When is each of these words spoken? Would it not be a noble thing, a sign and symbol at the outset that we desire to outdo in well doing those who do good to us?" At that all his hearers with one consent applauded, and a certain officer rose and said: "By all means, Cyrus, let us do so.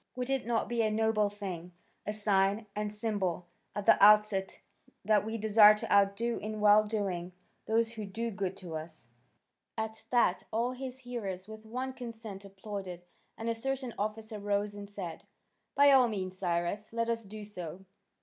Would 0.15 0.31
it 0.31 0.47
not 0.47 0.67
be 0.67 0.81
a 0.81 0.89
noble 0.89 1.29
thing, 1.29 1.73
a 2.07 2.11
sign 2.13 2.65
and 2.75 2.91
symbol 2.91 3.45
at 3.75 3.85
the 3.85 4.03
outset 4.03 4.59
that 5.05 5.23
we 5.23 5.37
desire 5.37 5.75
to 5.77 5.93
outdo 5.93 6.39
in 6.39 6.59
well 6.59 6.85
doing 6.85 7.33
those 7.67 7.91
who 7.91 8.05
do 8.07 8.31
good 8.31 8.57
to 8.57 8.75
us?" 8.75 9.05
At 9.77 10.03
that 10.09 10.41
all 10.51 10.71
his 10.71 11.01
hearers 11.01 11.47
with 11.47 11.67
one 11.67 11.93
consent 11.93 12.43
applauded, 12.43 13.03
and 13.37 13.47
a 13.47 13.53
certain 13.53 13.93
officer 13.99 14.39
rose 14.39 14.73
and 14.73 14.89
said: 14.89 15.21
"By 15.75 15.91
all 15.91 16.07
means, 16.07 16.35
Cyrus, 16.35 16.91
let 16.93 17.07
us 17.07 17.23
do 17.23 17.45
so. 17.45 17.85